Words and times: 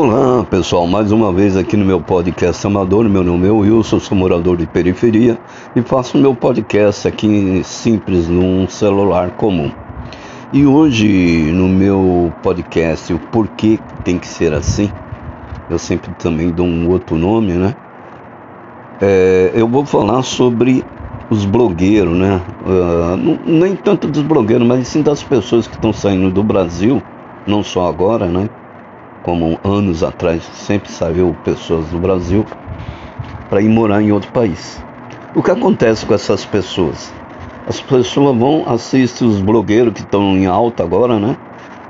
Olá 0.00 0.44
pessoal, 0.44 0.86
mais 0.86 1.10
uma 1.10 1.32
vez 1.32 1.56
aqui 1.56 1.76
no 1.76 1.84
meu 1.84 2.00
podcast 2.00 2.64
amador. 2.64 3.08
Meu 3.08 3.24
nome 3.24 3.48
é 3.48 3.50
Wilson, 3.50 3.98
sou 3.98 4.16
morador 4.16 4.56
de 4.56 4.64
periferia 4.64 5.36
e 5.74 5.82
faço 5.82 6.16
meu 6.16 6.36
podcast 6.36 7.08
aqui 7.08 7.62
simples 7.64 8.28
num 8.28 8.68
celular 8.68 9.32
comum. 9.32 9.72
E 10.52 10.64
hoje 10.64 11.50
no 11.50 11.66
meu 11.66 12.32
podcast, 12.44 13.12
o 13.12 13.18
porquê 13.18 13.80
tem 14.04 14.20
que 14.20 14.28
ser 14.28 14.54
assim, 14.54 14.88
eu 15.68 15.80
sempre 15.80 16.12
também 16.14 16.50
dou 16.50 16.64
um 16.64 16.88
outro 16.88 17.16
nome, 17.16 17.54
né? 17.54 17.74
É, 19.02 19.50
eu 19.52 19.66
vou 19.66 19.84
falar 19.84 20.22
sobre 20.22 20.84
os 21.28 21.44
blogueiros, 21.44 22.16
né? 22.16 22.40
Uh, 22.64 23.50
nem 23.50 23.74
tanto 23.74 24.06
dos 24.06 24.22
blogueiros, 24.22 24.64
mas 24.64 24.86
sim 24.86 25.02
das 25.02 25.24
pessoas 25.24 25.66
que 25.66 25.74
estão 25.74 25.92
saindo 25.92 26.30
do 26.30 26.44
Brasil, 26.44 27.02
não 27.44 27.64
só 27.64 27.88
agora, 27.88 28.26
né? 28.26 28.48
Como 29.22 29.58
anos 29.64 30.02
atrás 30.02 30.42
sempre 30.54 30.90
saiu 30.90 31.36
pessoas 31.44 31.86
do 31.86 31.98
Brasil 31.98 32.44
para 33.48 33.60
ir 33.60 33.68
morar 33.68 34.02
em 34.02 34.12
outro 34.12 34.30
país. 34.32 34.82
O 35.34 35.42
que 35.42 35.50
acontece 35.50 36.06
com 36.06 36.14
essas 36.14 36.44
pessoas? 36.44 37.12
As 37.66 37.80
pessoas 37.80 38.36
vão 38.36 38.64
assistir 38.66 39.24
os 39.24 39.40
blogueiros 39.40 39.92
que 39.92 40.00
estão 40.00 40.36
em 40.36 40.46
alta 40.46 40.82
agora, 40.82 41.18
né? 41.18 41.36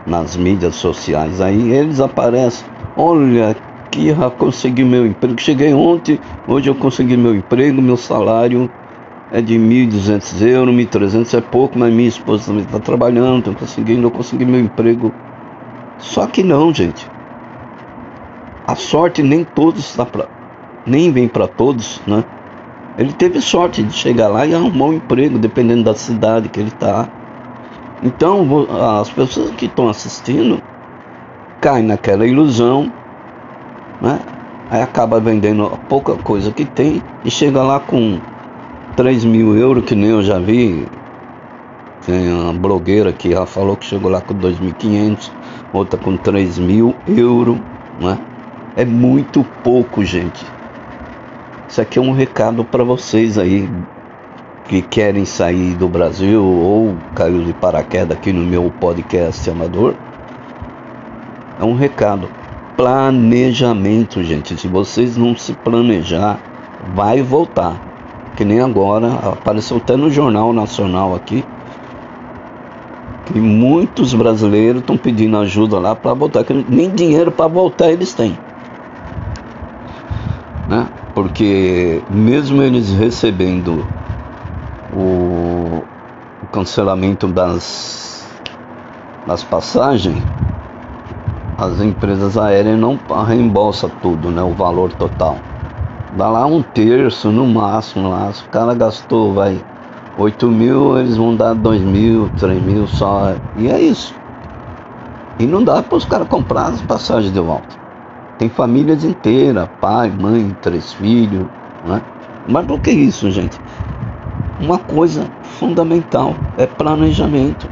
Nas 0.06 0.36
mídias 0.36 0.74
sociais. 0.74 1.40
Aí 1.40 1.72
eles 1.72 2.00
aparecem. 2.00 2.66
Olha, 2.96 3.56
já 3.96 4.30
consegui 4.30 4.84
meu 4.84 5.06
emprego. 5.06 5.40
Cheguei 5.40 5.72
ontem, 5.72 6.18
hoje 6.46 6.68
eu 6.68 6.74
consegui 6.74 7.16
meu 7.16 7.34
emprego, 7.34 7.80
meu 7.80 7.96
salário 7.96 8.70
é 9.32 9.40
de 9.40 9.58
1.200 9.58 10.42
euros, 10.46 10.74
1.300 10.74 11.36
é 11.36 11.40
pouco, 11.40 11.78
mas 11.78 11.92
minha 11.92 12.08
esposa 12.08 12.46
também 12.46 12.64
está 12.64 12.78
trabalhando, 12.78 13.38
estou 13.38 13.54
conseguindo, 13.54 14.06
eu 14.06 14.10
consegui 14.10 14.44
meu 14.44 14.60
emprego. 14.60 15.12
Só 15.98 16.26
que 16.26 16.42
não, 16.42 16.72
gente. 16.72 17.06
A 18.68 18.74
sorte 18.74 19.22
nem 19.22 19.44
todos 19.44 19.96
dá 19.96 20.04
pra, 20.04 20.26
nem 20.86 21.10
vem 21.10 21.26
para 21.26 21.48
todos, 21.48 22.02
né? 22.06 22.22
Ele 22.98 23.14
teve 23.14 23.40
sorte 23.40 23.82
de 23.82 23.94
chegar 23.94 24.28
lá 24.28 24.44
e 24.44 24.54
arrumar 24.54 24.88
um 24.88 24.92
emprego, 24.92 25.38
dependendo 25.38 25.84
da 25.84 25.94
cidade 25.94 26.50
que 26.50 26.60
ele 26.60 26.68
está. 26.68 27.08
Então, 28.02 28.66
as 29.00 29.08
pessoas 29.08 29.52
que 29.52 29.64
estão 29.64 29.88
assistindo 29.88 30.60
caem 31.62 31.86
naquela 31.86 32.26
ilusão, 32.26 32.92
né? 34.02 34.18
Aí 34.70 34.82
acaba 34.82 35.18
vendendo 35.18 35.64
a 35.64 35.76
pouca 35.88 36.14
coisa 36.16 36.50
que 36.50 36.66
tem 36.66 37.02
e 37.24 37.30
chega 37.30 37.62
lá 37.62 37.80
com 37.80 38.20
3 38.96 39.24
mil 39.24 39.56
euros, 39.56 39.86
que 39.86 39.94
nem 39.94 40.10
eu 40.10 40.22
já 40.22 40.38
vi. 40.38 40.86
Tem 42.04 42.30
uma 42.30 42.52
blogueira 42.52 43.14
que 43.14 43.30
já 43.30 43.46
falou 43.46 43.76
que 43.76 43.86
chegou 43.86 44.10
lá 44.10 44.20
com 44.20 44.34
2.500, 44.34 45.30
outra 45.72 45.98
com 45.98 46.18
3 46.18 46.58
mil 46.58 46.94
euros, 47.06 47.56
né? 47.98 48.27
É 48.78 48.84
muito 48.84 49.44
pouco, 49.64 50.04
gente. 50.04 50.46
Isso 51.68 51.80
aqui 51.80 51.98
é 51.98 52.00
um 52.00 52.12
recado 52.12 52.64
para 52.64 52.84
vocês 52.84 53.36
aí 53.36 53.68
que 54.68 54.80
querem 54.80 55.24
sair 55.24 55.74
do 55.74 55.88
Brasil 55.88 56.44
ou 56.44 56.94
caiu 57.12 57.42
de 57.42 57.52
paraquedas 57.52 58.16
aqui 58.16 58.32
no 58.32 58.46
meu 58.46 58.72
podcast 58.78 59.50
amador. 59.50 59.96
É 61.60 61.64
um 61.64 61.74
recado. 61.74 62.30
Planejamento, 62.76 64.22
gente. 64.22 64.56
Se 64.56 64.68
vocês 64.68 65.16
não 65.16 65.36
se 65.36 65.54
planejar, 65.54 66.38
vai 66.94 67.20
voltar. 67.20 67.74
Que 68.36 68.44
nem 68.44 68.60
agora, 68.60 69.12
apareceu 69.32 69.78
até 69.78 69.96
no 69.96 70.08
Jornal 70.08 70.52
Nacional 70.52 71.16
aqui, 71.16 71.44
que 73.26 73.40
muitos 73.40 74.14
brasileiros 74.14 74.82
estão 74.82 74.96
pedindo 74.96 75.36
ajuda 75.36 75.80
lá 75.80 75.96
para 75.96 76.14
voltar, 76.14 76.44
que 76.44 76.54
nem 76.68 76.88
dinheiro 76.88 77.32
para 77.32 77.48
voltar 77.48 77.90
eles 77.90 78.14
têm? 78.14 78.38
Porque 81.18 82.00
mesmo 82.08 82.62
eles 82.62 82.92
recebendo 82.92 83.84
o, 84.94 85.82
o 86.40 86.46
cancelamento 86.52 87.26
das, 87.26 88.24
das 89.26 89.42
passagens, 89.42 90.22
as 91.56 91.80
empresas 91.80 92.38
aéreas 92.38 92.78
não 92.78 92.96
reembolsam 93.26 93.90
tudo, 94.00 94.30
né? 94.30 94.40
O 94.44 94.52
valor 94.52 94.92
total. 94.92 95.38
Dá 96.16 96.28
lá 96.28 96.46
um 96.46 96.62
terço 96.62 97.32
no 97.32 97.48
máximo 97.48 98.10
lá. 98.10 98.32
Se 98.32 98.44
o 98.44 98.48
cara 98.50 98.72
gastou, 98.72 99.34
vai, 99.34 99.60
8 100.16 100.46
mil, 100.46 100.96
eles 101.00 101.16
vão 101.16 101.34
dar 101.34 101.52
2 101.52 101.82
mil, 101.82 102.30
3 102.38 102.62
mil 102.62 102.86
só. 102.86 103.34
E 103.56 103.66
é 103.66 103.80
isso. 103.80 104.14
E 105.40 105.46
não 105.48 105.64
dá 105.64 105.82
para 105.82 105.98
os 105.98 106.04
caras 106.04 106.28
comprar 106.28 106.68
as 106.68 106.80
passagens 106.82 107.32
de 107.32 107.40
volta. 107.40 107.87
Tem 108.38 108.48
famílias 108.48 109.04
inteiras, 109.04 109.68
pai, 109.80 110.10
mãe, 110.10 110.56
três 110.60 110.92
filhos, 110.92 111.46
né? 111.82 112.00
Mas 112.46 112.66
do 112.66 112.78
que 112.78 112.90
isso, 112.90 113.30
gente? 113.30 113.60
Uma 114.60 114.78
coisa 114.78 115.28
fundamental 115.42 116.36
é 116.56 116.64
planejamento. 116.64 117.68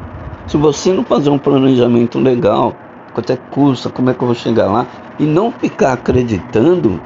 Se 0.49 0.57
você 0.57 0.93
não 0.93 1.05
fazer 1.05 1.31
um 1.31 1.39
planejamento 1.39 2.19
legal, 2.19 2.75
quanto 3.13 3.33
é 3.33 3.37
que 3.37 3.45
custa, 3.51 3.91
como 3.91 4.11
é 4.11 4.15
que 4.15 4.23
eu 4.23 4.27
vou 4.27 4.35
chegar 4.35 4.67
lá, 4.67 4.87
e 5.19 5.25
não 5.25 5.51
ficar 5.51 5.93
acreditando 5.93 7.01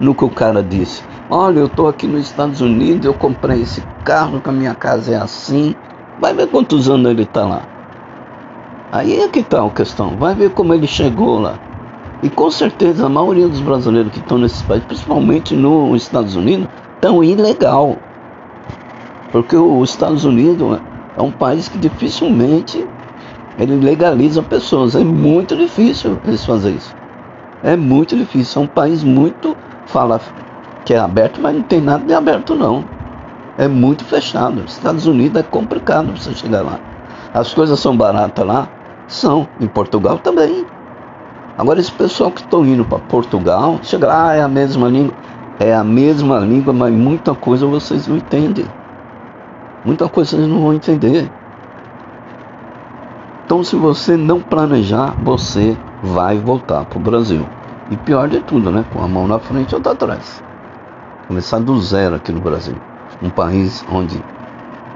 no 0.00 0.14
que 0.14 0.24
o 0.24 0.30
cara 0.30 0.62
disse. 0.62 1.02
Olha, 1.30 1.60
eu 1.60 1.66
estou 1.66 1.88
aqui 1.88 2.06
nos 2.06 2.26
Estados 2.26 2.60
Unidos, 2.60 3.06
eu 3.06 3.14
comprei 3.14 3.62
esse 3.62 3.82
carro, 4.04 4.40
que 4.40 4.48
a 4.48 4.52
minha 4.52 4.74
casa 4.74 5.14
é 5.14 5.16
assim. 5.16 5.74
Vai 6.20 6.34
ver 6.34 6.48
quantos 6.48 6.88
anos 6.88 7.10
ele 7.10 7.22
está 7.22 7.46
lá. 7.46 7.62
Aí 8.92 9.20
é 9.20 9.28
que 9.28 9.40
está 9.40 9.64
a 9.64 9.70
questão. 9.70 10.16
Vai 10.16 10.34
ver 10.34 10.50
como 10.50 10.74
ele 10.74 10.86
chegou 10.86 11.38
lá. 11.38 11.65
E 12.26 12.28
com 12.28 12.50
certeza 12.50 13.06
a 13.06 13.08
maioria 13.08 13.46
dos 13.46 13.60
brasileiros 13.60 14.10
que 14.10 14.18
estão 14.18 14.36
nesses 14.36 14.60
países, 14.62 14.84
principalmente 14.84 15.54
nos 15.54 16.02
Estados 16.02 16.34
Unidos, 16.34 16.66
estão 16.96 17.22
ilegal. 17.22 17.96
Porque 19.30 19.54
os 19.56 19.90
Estados 19.90 20.24
Unidos 20.24 20.80
é 21.16 21.22
um 21.22 21.30
país 21.30 21.68
que 21.68 21.78
dificilmente 21.78 22.84
ele 23.56 23.76
legaliza 23.76 24.42
pessoas. 24.42 24.96
É 24.96 25.04
muito 25.04 25.56
difícil 25.56 26.18
eles 26.26 26.44
fazer 26.44 26.72
isso. 26.72 26.92
É 27.62 27.76
muito 27.76 28.16
difícil. 28.16 28.60
É 28.60 28.64
um 28.64 28.68
país 28.68 29.04
muito. 29.04 29.56
Fala 29.86 30.20
que 30.84 30.94
é 30.94 30.98
aberto, 30.98 31.40
mas 31.40 31.54
não 31.54 31.62
tem 31.62 31.80
nada 31.80 32.04
de 32.04 32.12
aberto 32.12 32.56
não. 32.56 32.84
É 33.56 33.68
muito 33.68 34.04
fechado. 34.04 34.64
Os 34.64 34.72
Estados 34.72 35.06
Unidos 35.06 35.38
é 35.38 35.44
complicado 35.44 36.10
você 36.10 36.34
chegar 36.34 36.62
lá. 36.62 36.80
As 37.32 37.54
coisas 37.54 37.78
são 37.78 37.96
baratas 37.96 38.44
lá? 38.44 38.68
São. 39.06 39.46
Em 39.60 39.68
Portugal 39.68 40.18
também. 40.18 40.66
Agora, 41.58 41.80
esse 41.80 41.92
pessoal 41.92 42.30
que 42.30 42.42
estão 42.42 42.66
indo 42.66 42.84
para 42.84 42.98
Portugal, 42.98 43.78
chega 43.82 44.06
lá, 44.06 44.34
é 44.34 44.42
a 44.42 44.48
mesma 44.48 44.88
língua. 44.88 45.14
É 45.58 45.74
a 45.74 45.82
mesma 45.82 46.38
língua, 46.40 46.72
mas 46.72 46.92
muita 46.92 47.34
coisa 47.34 47.66
vocês 47.66 48.06
não 48.06 48.16
entendem. 48.16 48.66
Muita 49.82 50.06
coisa 50.06 50.36
vocês 50.36 50.46
não 50.46 50.60
vão 50.60 50.74
entender. 50.74 51.30
Então, 53.46 53.64
se 53.64 53.74
você 53.74 54.16
não 54.16 54.40
planejar, 54.40 55.14
você 55.22 55.76
vai 56.02 56.36
voltar 56.36 56.84
para 56.84 56.98
o 56.98 57.00
Brasil. 57.00 57.46
E 57.90 57.96
pior 57.96 58.28
de 58.28 58.40
tudo, 58.40 58.70
né? 58.70 58.84
Com 58.92 59.02
a 59.02 59.08
mão 59.08 59.26
na 59.26 59.38
frente 59.38 59.74
ou 59.74 59.80
atrás. 59.80 60.42
Começar 61.26 61.60
do 61.60 61.80
zero 61.80 62.16
aqui 62.16 62.32
no 62.32 62.40
Brasil. 62.40 62.74
Um 63.22 63.30
país 63.30 63.82
onde 63.90 64.22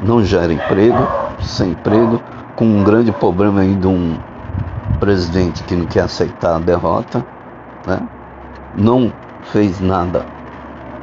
não 0.03 0.23
gera 0.23 0.53
emprego, 0.53 0.99
sem 1.41 1.71
emprego, 1.71 2.21
com 2.55 2.67
um 2.67 2.85
grande 2.85 3.13
problema 3.13 3.61
aí 3.63 3.75
de 3.75 3.87
um 3.87 4.19
presidente 5.01 5.65
que 5.65 5.75
não 5.75 5.87
quer 5.87 6.03
aceitar 6.03 6.57
a 6.57 6.59
derrota, 6.59 7.25
né? 7.87 8.01
não 8.77 9.13
fez 9.45 9.81
nada 9.81 10.25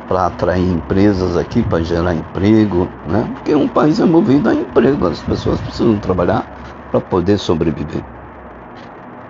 para 0.08 0.28
atrair 0.28 0.72
empresas 0.72 1.35
aqui, 1.35 1.62
para 1.63 1.84
gerar 1.84 2.13
emprego, 2.13 2.88
né? 3.09 3.30
porque 3.34 3.53
um 3.56 3.68
país 3.68 4.00
é 4.00 4.06
movido 4.06 4.50
a 4.50 4.53
emprego, 4.53 5.07
as 5.07 5.19
pessoas 5.22 5.59
precisam 5.59 5.97
trabalhar 5.97 6.46
para 6.91 7.02
poder 7.02 7.38
sobreviver. 7.38 8.03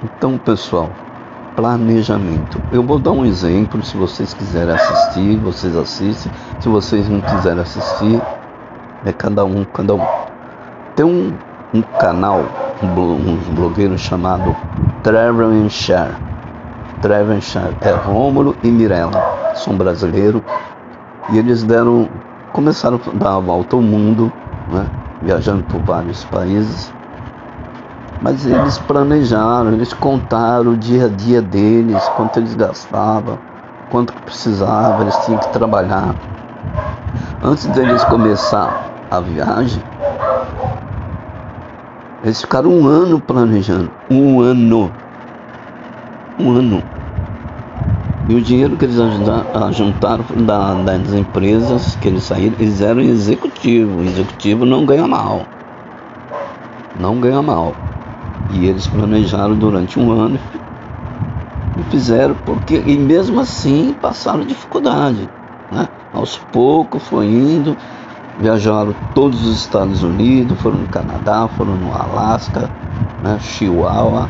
Então, 0.04 0.38
pessoal, 0.38 0.92
planejamento. 1.56 2.62
Eu 2.72 2.84
vou 2.84 3.00
dar 3.00 3.12
um 3.12 3.26
exemplo, 3.26 3.84
se 3.84 3.98
vocês 3.98 4.32
quiserem 4.36 4.76
assistir, 4.76 5.38
vocês 5.38 5.76
assistem. 5.76 6.32
Se 6.60 6.70
vocês 6.70 7.10
não 7.10 7.20
quiserem 7.20 7.62
assistir, 7.62 8.22
é 9.04 9.12
cada 9.12 9.44
um, 9.44 9.64
cada 9.64 9.96
um. 9.96 10.06
Tem 10.96 11.04
um, 11.04 11.34
um 11.74 11.82
canal 11.82 12.46
um 12.84 13.56
blogueiro 13.56 13.98
chamado 13.98 14.56
Trevor 15.04 15.70
Share. 15.70 16.16
Trevor 17.02 17.42
Share 17.42 17.76
é 17.82 17.92
Rômulo 17.92 18.56
e 18.64 18.68
Mirella, 18.68 19.24
são 19.56 19.76
brasileiros 19.76 20.42
e 21.30 21.38
eles 21.38 21.64
deram, 21.64 22.08
começaram 22.54 23.00
a 23.06 23.18
dar 23.18 23.36
a 23.36 23.40
volta 23.40 23.76
ao 23.76 23.82
mundo, 23.82 24.32
né, 24.72 24.86
viajando 25.22 25.64
por 25.64 25.82
vários 25.82 26.24
países. 26.26 26.94
Mas 28.22 28.46
eles 28.46 28.80
planejaram, 28.80 29.74
eles 29.74 29.94
contaram 29.94 30.72
o 30.72 30.78
dia 30.78 31.06
a 31.06 31.10
dia 31.10 31.42
deles, 31.42 32.04
quanto 32.16 32.40
eles 32.40 32.56
gastavam, 32.56 33.38
quanto 33.92 34.14
que 34.14 34.22
precisava, 34.24 35.04
eles 35.04 35.16
tinham 35.18 35.40
que 35.40 35.50
trabalhar. 35.50 36.16
Antes 37.44 37.68
deles 37.68 38.04
começar 38.06 38.90
a 39.12 39.20
viagem, 39.20 39.82
eles 42.24 42.42
ficaram 42.42 42.72
um 42.72 42.88
ano 42.88 43.20
planejando. 43.20 43.92
Um 44.10 44.42
ano. 44.42 44.92
Um 46.40 46.52
ano. 46.52 46.84
E 48.30 48.36
o 48.36 48.42
dinheiro 48.42 48.76
que 48.76 48.86
eles 48.86 48.98
juntaram 49.72 50.26
da, 50.46 50.74
das 50.74 51.14
empresas 51.14 51.96
que 51.96 52.08
eles 52.08 52.24
saíram, 52.24 52.56
eles 52.60 52.82
eram 52.82 53.02
executivo. 53.02 54.00
O 54.00 54.04
executivo 54.04 54.66
não 54.66 54.86
ganha 54.86 55.08
mal. 55.08 55.46
Não 57.00 57.20
ganha 57.20 57.42
mal. 57.42 57.74
E 58.52 58.66
eles 58.66 58.88
planejaram 58.88 59.56
durante 59.56 60.00
um 60.00 60.12
ano 60.12 60.40
e 61.78 61.84
fizeram 61.92 62.36
porque 62.46 62.82
e 62.86 62.98
mesmo 62.98 63.40
assim 63.40 63.96
passaram 64.02 64.44
dificuldade. 64.44 65.30
Né? 65.72 65.88
Aos 66.14 66.38
poucos 66.52 67.04
foi 67.04 67.28
indo, 67.28 67.78
viajaram 68.40 68.94
todos 69.14 69.46
os 69.46 69.58
Estados 69.58 70.04
Unidos, 70.04 70.60
foram 70.60 70.80
no 70.80 70.88
Canadá, 70.88 71.48
foram 71.48 71.76
no 71.76 71.92
Alasca, 71.94 72.70
né? 73.24 73.40
Chihuahua 73.40 74.30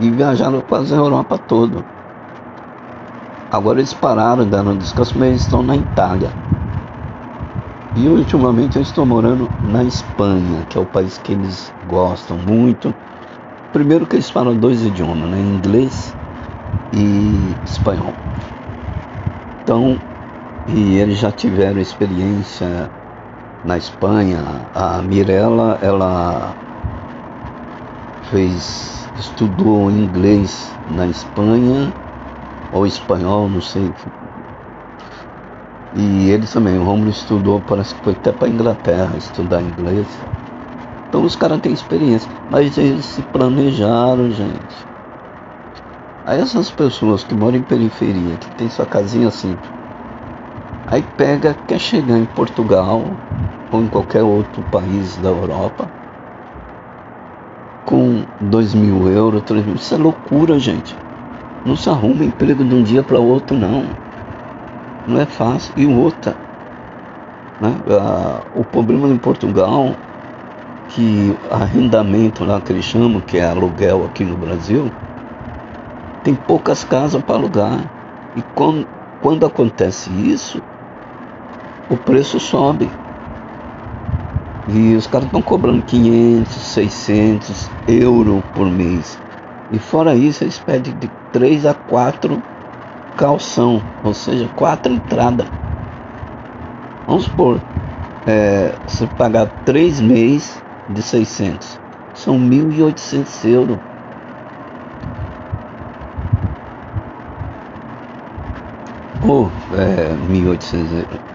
e 0.00 0.10
viajaram 0.10 0.60
quase 0.62 0.94
a 0.94 0.98
Europa 0.98 1.38
toda. 1.38 1.84
Agora 3.50 3.80
eles 3.80 3.92
pararam, 3.94 4.48
deram 4.48 4.76
descanso, 4.76 5.18
mas 5.18 5.28
eles 5.28 5.42
estão 5.42 5.62
na 5.62 5.76
Itália. 5.76 6.30
E 7.96 8.08
ultimamente 8.08 8.76
eu 8.76 8.82
estou 8.82 9.04
morando 9.04 9.50
na 9.60 9.82
Espanha, 9.82 10.64
que 10.68 10.78
é 10.78 10.80
o 10.80 10.86
país 10.86 11.18
que 11.18 11.32
eles 11.32 11.72
gostam 11.88 12.38
muito. 12.38 12.94
Primeiro 13.72 14.06
que 14.06 14.16
eles 14.16 14.30
falam 14.30 14.54
dois 14.54 14.84
idiomas, 14.84 15.28
né? 15.30 15.40
Inglês 15.40 16.14
e 16.92 17.56
espanhol. 17.64 18.14
Então, 19.62 19.98
e 20.68 20.96
eles 20.96 21.18
já 21.18 21.32
tiveram 21.32 21.80
experiência 21.80 22.90
na 23.64 23.78
Espanha. 23.78 24.38
A 24.74 25.00
Mirella, 25.02 25.78
ela 25.80 26.54
fez, 28.30 29.08
estudou 29.18 29.90
inglês 29.90 30.70
na 30.90 31.06
Espanha 31.06 31.92
ou 32.72 32.86
espanhol, 32.86 33.48
não 33.48 33.62
sei. 33.62 33.90
E 35.96 36.30
ele 36.30 36.46
também, 36.46 36.78
o 36.78 36.84
Romulo 36.84 37.10
estudou, 37.10 37.60
parece 37.66 37.94
que 37.94 38.04
foi 38.04 38.12
até 38.12 38.30
para 38.30 38.48
Inglaterra 38.48 39.16
estudar 39.16 39.62
inglês. 39.62 40.06
Então 41.08 41.24
os 41.24 41.34
caras 41.34 41.60
têm 41.60 41.72
experiência, 41.72 42.30
mas 42.50 42.76
eles 42.76 43.06
se 43.06 43.22
planejaram, 43.22 44.30
gente. 44.30 44.88
Aí 46.26 46.38
essas 46.38 46.70
pessoas 46.70 47.24
que 47.24 47.34
moram 47.34 47.56
em 47.56 47.62
periferia, 47.62 48.36
que 48.36 48.54
tem 48.56 48.68
sua 48.68 48.84
casinha 48.84 49.30
simples, 49.30 49.77
aí 50.90 51.02
pega, 51.02 51.54
quer 51.66 51.78
chegar 51.78 52.18
em 52.18 52.24
Portugal 52.24 53.02
ou 53.70 53.82
em 53.82 53.88
qualquer 53.88 54.22
outro 54.22 54.62
país 54.70 55.16
da 55.18 55.28
Europa 55.28 55.86
com 57.84 58.22
dois 58.40 58.74
mil 58.74 59.08
euros, 59.08 59.42
três 59.42 59.64
mil, 59.64 59.74
isso 59.74 59.94
é 59.94 59.98
loucura, 59.98 60.58
gente. 60.58 60.94
Não 61.64 61.74
se 61.74 61.88
arruma 61.88 62.24
emprego 62.24 62.62
de 62.62 62.74
um 62.74 62.82
dia 62.82 63.02
para 63.02 63.18
o 63.18 63.26
outro, 63.26 63.56
não. 63.56 63.84
Não 65.06 65.18
é 65.18 65.24
fácil. 65.24 65.72
E 65.76 65.86
outra, 65.86 66.36
né? 67.60 67.70
O 68.54 68.62
problema 68.64 69.08
em 69.08 69.16
Portugal, 69.16 69.94
que 70.88 71.32
arrendamento 71.50 72.44
lá 72.44 72.60
que 72.60 72.72
eles 72.72 72.84
chamam, 72.84 73.20
que 73.20 73.38
é 73.38 73.44
aluguel 73.46 74.04
aqui 74.04 74.24
no 74.24 74.36
Brasil, 74.36 74.90
tem 76.22 76.34
poucas 76.34 76.84
casas 76.84 77.22
para 77.22 77.36
alugar. 77.36 77.80
E 78.36 78.42
quando, 78.54 78.86
quando 79.22 79.46
acontece 79.46 80.10
isso, 80.10 80.60
o 81.90 81.96
preço 81.96 82.38
sobe. 82.38 82.88
E 84.68 84.94
os 84.94 85.06
caras 85.06 85.26
estão 85.26 85.40
cobrando 85.40 85.82
500, 85.82 86.52
600 86.52 87.70
euros 87.88 88.42
por 88.54 88.66
mês. 88.66 89.18
E 89.72 89.78
fora 89.78 90.14
isso, 90.14 90.44
eles 90.44 90.58
pedem 90.58 90.94
de 90.98 91.08
3 91.32 91.66
a 91.66 91.74
4 91.74 92.42
calção, 93.16 93.82
ou 94.04 94.14
seja, 94.14 94.48
4 94.56 94.92
entradas. 94.92 95.46
Vamos 97.06 97.24
supor, 97.24 97.60
é, 98.26 98.72
se 98.86 99.06
pagar 99.08 99.46
3 99.64 100.00
meses 100.00 100.62
de 100.90 101.02
600, 101.02 101.80
são 102.14 102.38
1.800 102.38 103.44
euros. 103.48 103.78
Ou 109.26 109.50
é, 109.76 110.14
1.800 110.30 110.92
euros. 110.92 111.27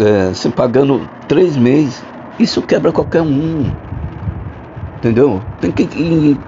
É, 0.00 0.32
se 0.32 0.48
pagando 0.48 1.06
3 1.28 1.58
meses, 1.58 2.02
isso 2.38 2.62
quebra 2.62 2.90
qualquer 2.90 3.20
um. 3.20 3.70
Entendeu? 4.96 5.42
Tem 5.60 5.70
que 5.70 6.38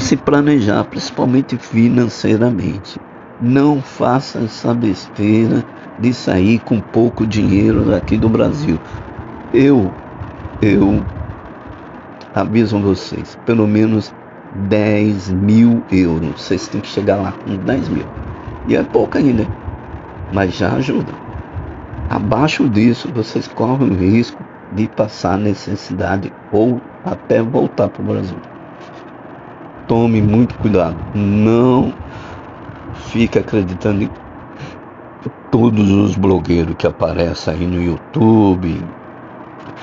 se 0.00 0.16
planejar, 0.16 0.82
principalmente 0.84 1.56
financeiramente. 1.56 2.98
Não 3.40 3.80
faça 3.80 4.40
essa 4.40 4.74
besteira 4.74 5.64
de 6.00 6.12
sair 6.12 6.58
com 6.58 6.80
pouco 6.80 7.24
dinheiro 7.24 7.84
daqui 7.84 8.16
do 8.16 8.28
Brasil. 8.28 8.78
Eu, 9.52 9.92
eu 10.60 11.04
aviso 12.34 12.80
vocês, 12.80 13.38
pelo 13.46 13.66
menos 13.66 14.12
10 14.68 15.30
mil 15.30 15.84
euros. 15.92 16.42
Vocês 16.42 16.66
têm 16.66 16.80
que 16.80 16.88
chegar 16.88 17.16
lá 17.16 17.32
com 17.32 17.56
10 17.56 17.88
mil. 17.88 18.06
E 18.66 18.74
é 18.74 18.82
pouco 18.82 19.16
ainda, 19.18 19.46
mas 20.32 20.52
já 20.54 20.72
ajuda. 20.74 21.19
Abaixo 22.10 22.68
disso, 22.68 23.08
vocês 23.14 23.46
correm 23.46 23.88
o 23.88 23.94
risco 23.94 24.42
de 24.72 24.88
passar 24.88 25.38
necessidade 25.38 26.32
ou 26.50 26.80
até 27.04 27.40
voltar 27.40 27.88
para 27.88 28.02
o 28.02 28.04
Brasil. 28.04 28.36
Tome 29.86 30.20
muito 30.20 30.56
cuidado. 30.56 30.96
Não 31.14 31.94
fique 33.12 33.38
acreditando 33.38 34.02
em 34.02 34.10
todos 35.52 35.88
os 35.88 36.16
blogueiros 36.16 36.74
que 36.76 36.88
aparecem 36.88 37.54
aí 37.54 37.64
no 37.64 37.80
YouTube, 37.80 38.82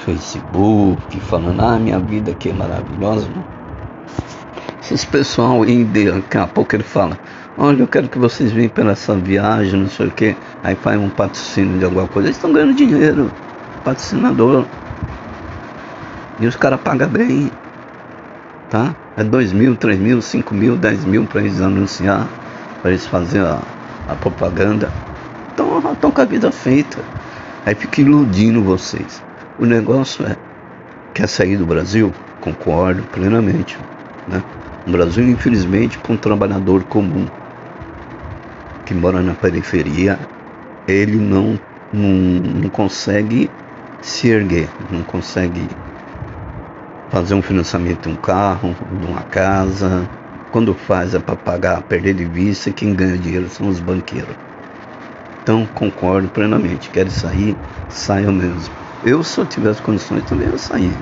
Facebook, 0.06 1.20
falando, 1.22 1.62
ah, 1.62 1.80
minha 1.80 2.00
vida 2.00 2.32
aqui 2.32 2.50
é 2.50 2.54
maravilhosa. 2.54 3.30
Esses 4.82 5.06
pessoal 5.06 5.64
ainda, 5.64 6.12
daqui 6.12 6.38
a 6.38 6.46
pouco 6.46 6.76
ele 6.76 6.84
fala, 6.84 7.18
olha, 7.58 7.82
eu 7.82 7.88
quero 7.88 8.08
que 8.08 8.20
vocês 8.20 8.52
venham 8.52 8.70
pela 8.70 8.92
essa 8.92 9.16
viagem, 9.16 9.82
não 9.82 9.90
sei 9.90 10.08
o 10.08 10.12
que, 10.12 10.36
aí 10.64 10.76
faz 10.76 11.00
um 11.00 11.10
patrocínio 11.10 11.80
de 11.80 11.86
alguma 11.86 12.08
coisa, 12.08 12.28
eles 12.28 12.38
estão 12.38 12.54
ganhando 12.54 12.76
dinheiro, 12.76 13.32
patrocinador. 13.84 14.66
E 16.40 16.46
os 16.46 16.56
caras 16.56 16.80
pagam 16.82 17.10
bem. 17.10 17.52
Tá? 18.70 18.94
É 19.16 19.24
2 19.24 19.54
mil, 19.54 19.76
3 19.76 20.00
mil, 20.00 20.22
5 20.22 20.54
mil, 20.54 20.76
10 20.76 21.06
mil 21.06 21.26
para 21.26 21.42
eles 21.42 21.60
anunciar, 21.62 22.28
para 22.82 22.92
eles 22.92 23.08
fazerem 23.08 23.48
a, 23.48 23.60
a 24.08 24.16
propaganda. 24.16 24.92
Então 25.54 25.80
estão 25.92 26.12
com 26.12 26.22
a 26.22 26.26
vida 26.26 26.52
feita. 26.52 27.00
Aí 27.66 27.74
fica 27.74 28.02
iludindo 28.02 28.62
vocês. 28.62 29.24
O 29.58 29.66
negócio 29.66 30.26
é, 30.28 30.36
quer 31.14 31.28
sair 31.28 31.58
do 31.58 31.66
Brasil? 31.66 32.14
Concordo 32.40 33.02
plenamente. 33.12 33.78
Né? 34.28 34.44
O 34.86 34.92
Brasil, 34.92 35.28
infelizmente, 35.28 35.98
para 35.98 36.14
um 36.14 36.18
trabalhador 36.18 36.84
comum 36.84 37.26
que 38.88 38.94
mora 38.94 39.22
na 39.22 39.34
periferia, 39.34 40.18
ele 40.88 41.18
não, 41.18 41.60
não, 41.92 42.10
não 42.62 42.70
consegue 42.70 43.52
se 44.02 44.30
erguer, 44.30 44.70
não 44.90 45.04
consegue 45.04 45.68
fazer 47.10 47.34
um 47.34 47.42
financiamento 47.42 48.04
de 48.04 48.10
um 48.10 48.16
carro, 48.16 48.74
de 49.02 49.06
uma 49.06 49.22
casa. 49.24 50.08
Quando 50.54 50.74
faz 50.74 51.14
é 51.14 51.20
para 51.20 51.36
pagar, 51.36 51.82
perder 51.82 52.14
de 52.14 52.24
vista, 52.24 52.70
e 52.70 52.74
quem 52.74 52.94
ganha 52.94 53.18
dinheiro 53.18 53.50
são 53.50 53.68
os 53.68 53.82
banqueiros. 53.82 54.36
Então 55.44 55.68
concordo 55.76 56.30
plenamente. 56.30 56.90
Quer 56.90 57.10
sair, 57.10 57.58
saia 57.90 58.32
mesmo. 58.32 58.74
Eu, 59.04 59.22
se 59.22 59.38
eu 59.38 59.46
tivesse 59.46 59.82
condições, 59.82 60.24
também 60.24 60.48
ia 60.48 60.58
sair. 60.58 60.94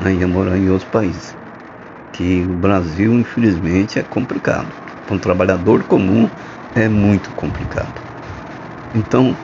Né? 0.00 0.12
Ia 0.12 0.28
morar 0.28 0.58
em 0.58 0.68
outros 0.68 0.90
países. 0.90 1.34
Que 2.12 2.44
o 2.46 2.52
Brasil, 2.52 3.14
infelizmente, 3.14 3.98
é 3.98 4.02
complicado. 4.02 4.68
Para 5.06 5.16
um 5.16 5.18
trabalhador 5.18 5.82
comum 5.84 6.28
é 6.74 6.88
muito 6.88 7.30
complicado. 7.32 8.00
Então, 8.94 9.36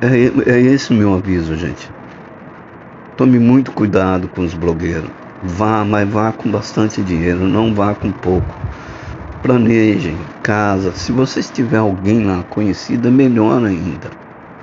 é, 0.00 0.50
é 0.50 0.60
esse 0.60 0.92
o 0.92 0.94
meu 0.94 1.14
aviso, 1.14 1.56
gente. 1.56 1.90
Tome 3.16 3.38
muito 3.38 3.72
cuidado 3.72 4.28
com 4.28 4.42
os 4.42 4.54
blogueiros. 4.54 5.10
Vá, 5.42 5.84
mas 5.84 6.08
vá 6.08 6.32
com 6.32 6.50
bastante 6.50 7.02
dinheiro, 7.02 7.46
não 7.46 7.74
vá 7.74 7.94
com 7.94 8.10
pouco. 8.10 8.54
Planejem 9.42 10.16
casa. 10.42 10.92
Se 10.92 11.12
você 11.12 11.42
tiver 11.42 11.78
alguém 11.78 12.24
lá 12.24 12.42
conhecido, 12.50 13.10
melhor 13.10 13.64
ainda. 13.64 14.10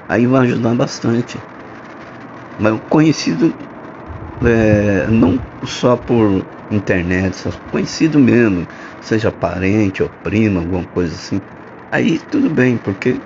Aí 0.07 0.27
vai 0.27 0.48
ajudar 0.48 0.75
bastante. 0.75 1.38
Mas 2.60 2.79
conhecido 2.89 3.53
é, 4.45 5.07
não 5.10 5.39
só 5.65 5.95
por 5.95 6.43
internet, 6.72 7.50
conhecido 7.72 8.20
mesmo, 8.20 8.67
seja 9.01 9.32
parente 9.32 10.01
ou 10.01 10.10
primo, 10.24 10.60
alguma 10.60 10.84
coisa 10.86 11.13
assim. 11.13 11.41
Aí 11.91 12.17
tudo 12.17 12.50
bem, 12.50 12.77
porque 12.77 13.20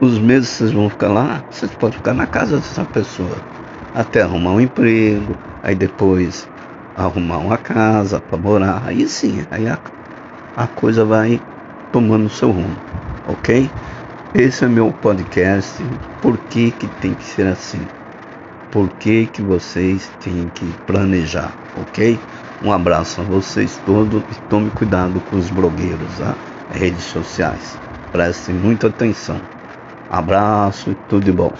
os 0.00 0.18
meses 0.18 0.48
vocês 0.48 0.72
vão 0.72 0.88
ficar 0.88 1.08
lá, 1.08 1.42
vocês 1.50 1.70
podem 1.72 1.98
ficar 1.98 2.14
na 2.14 2.26
casa 2.26 2.56
dessa 2.56 2.84
pessoa 2.84 3.36
até 3.94 4.22
arrumar 4.22 4.52
um 4.52 4.60
emprego, 4.60 5.36
aí 5.62 5.74
depois 5.74 6.48
arrumar 6.96 7.38
uma 7.38 7.58
casa 7.58 8.20
para 8.20 8.38
morar, 8.38 8.82
aí 8.86 9.08
sim, 9.08 9.44
aí 9.50 9.68
a, 9.68 9.78
a 10.56 10.66
coisa 10.66 11.04
vai 11.04 11.40
tomando 11.92 12.28
seu 12.28 12.50
rumo, 12.50 12.76
ok? 13.26 13.68
Esse 14.34 14.64
é 14.64 14.68
meu 14.68 14.92
podcast. 14.92 15.82
Por 16.20 16.36
que, 16.36 16.70
que 16.70 16.86
tem 17.00 17.14
que 17.14 17.24
ser 17.24 17.46
assim? 17.46 17.80
Por 18.70 18.88
que, 18.90 19.26
que 19.26 19.40
vocês 19.40 20.10
têm 20.20 20.48
que 20.48 20.66
planejar, 20.86 21.52
ok? 21.74 22.18
Um 22.62 22.72
abraço 22.72 23.20
a 23.20 23.24
vocês 23.24 23.80
todos 23.86 24.20
e 24.36 24.40
tome 24.48 24.70
cuidado 24.70 25.20
com 25.20 25.36
os 25.36 25.48
blogueiros, 25.48 26.18
tá? 26.18 26.34
redes 26.72 27.04
sociais. 27.04 27.78
Prestem 28.10 28.54
muita 28.56 28.88
atenção. 28.88 29.40
Abraço 30.10 30.90
e 30.90 30.94
tudo 31.08 31.24
de 31.24 31.32
bom. 31.32 31.52